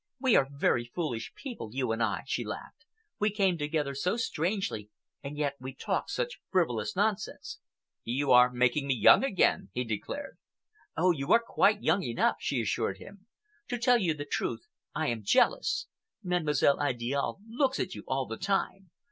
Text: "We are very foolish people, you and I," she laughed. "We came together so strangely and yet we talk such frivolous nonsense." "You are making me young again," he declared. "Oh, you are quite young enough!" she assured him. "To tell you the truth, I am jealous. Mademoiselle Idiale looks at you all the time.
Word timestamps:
"We 0.19 0.35
are 0.35 0.49
very 0.51 0.83
foolish 0.85 1.31
people, 1.35 1.69
you 1.75 1.91
and 1.91 2.01
I," 2.01 2.23
she 2.25 2.43
laughed. 2.43 2.87
"We 3.19 3.29
came 3.29 3.55
together 3.59 3.93
so 3.93 4.17
strangely 4.17 4.89
and 5.21 5.37
yet 5.37 5.57
we 5.59 5.75
talk 5.75 6.09
such 6.09 6.39
frivolous 6.49 6.95
nonsense." 6.95 7.59
"You 8.03 8.31
are 8.31 8.51
making 8.51 8.87
me 8.87 8.95
young 8.95 9.23
again," 9.23 9.69
he 9.73 9.83
declared. 9.83 10.39
"Oh, 10.97 11.11
you 11.11 11.31
are 11.33 11.43
quite 11.45 11.83
young 11.83 12.01
enough!" 12.01 12.37
she 12.39 12.59
assured 12.61 12.97
him. 12.97 13.27
"To 13.67 13.77
tell 13.77 13.99
you 13.99 14.15
the 14.15 14.25
truth, 14.25 14.65
I 14.95 15.05
am 15.09 15.21
jealous. 15.23 15.85
Mademoiselle 16.23 16.81
Idiale 16.81 17.37
looks 17.47 17.79
at 17.79 17.93
you 17.93 18.03
all 18.07 18.25
the 18.25 18.37
time. 18.37 18.89